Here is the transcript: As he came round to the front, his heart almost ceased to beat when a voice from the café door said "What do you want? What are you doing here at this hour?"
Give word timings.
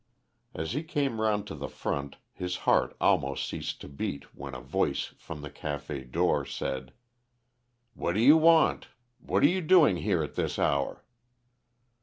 As 0.55 0.71
he 0.71 0.81
came 0.81 1.21
round 1.21 1.45
to 1.45 1.53
the 1.53 1.69
front, 1.69 2.15
his 2.33 2.55
heart 2.65 2.97
almost 2.99 3.47
ceased 3.47 3.79
to 3.81 3.87
beat 3.87 4.33
when 4.33 4.55
a 4.55 4.59
voice 4.59 5.13
from 5.19 5.41
the 5.41 5.51
café 5.51 6.09
door 6.11 6.43
said 6.43 6.93
"What 7.93 8.13
do 8.13 8.19
you 8.19 8.35
want? 8.37 8.87
What 9.19 9.43
are 9.43 9.47
you 9.47 9.61
doing 9.61 9.97
here 9.97 10.23
at 10.23 10.33
this 10.33 10.57
hour?" 10.57 11.05